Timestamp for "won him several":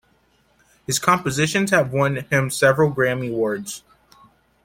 1.93-2.91